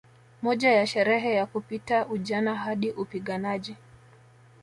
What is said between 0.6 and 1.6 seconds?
ya sherehe ya